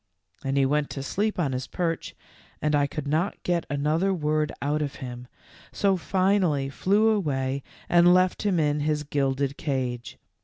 Then 0.41 0.55
he 0.55 0.65
went 0.65 0.89
to 0.89 1.03
sleep 1.03 1.37
on 1.37 1.51
his 1.51 1.67
perch 1.67 2.15
and 2.59 2.73
I 2.73 2.87
could 2.87 3.07
not 3.07 3.35
get 3.43 3.67
another 3.69 4.11
word 4.11 4.51
out 4.59 4.81
of 4.81 4.95
him, 4.95 5.27
so 5.71 5.95
finally 5.95 6.69
flew 6.69 7.09
away 7.09 7.61
and 7.87 8.11
left 8.11 8.41
him 8.41 8.59
in 8.59 8.79
his 8.79 9.03
gilded 9.03 9.57
cage. 9.57 10.17